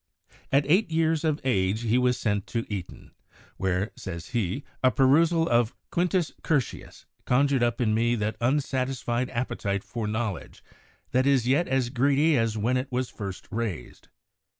At 0.51 0.65
eight 0.67 0.89
years 0.89 1.23
of 1.23 1.39
age 1.43 1.83
he 1.83 1.99
was 1.99 2.17
sent 2.17 2.47
to 2.47 2.65
Eton, 2.73 3.11
where, 3.57 3.91
says 3.95 4.29
he, 4.29 4.63
a 4.83 4.89
perusal 4.89 5.47
of 5.47 5.75
'Quintus 5.91 6.31
Cur 6.41 6.59
tius' 6.59 7.05
"conjured 7.27 7.61
up 7.61 7.79
in 7.79 7.93
me 7.93 8.15
that 8.15 8.35
unsatisfied 8.41 9.29
appetite 9.29 9.83
for 9.83 10.07
knowledge 10.07 10.63
that 11.11 11.27
is 11.27 11.47
yet 11.47 11.67
as 11.67 11.89
greedy 11.91 12.35
as 12.35 12.57
when 12.57 12.77
it 12.77 12.91
was 12.91 13.09
first 13.11 13.47
raised." 13.51 14.07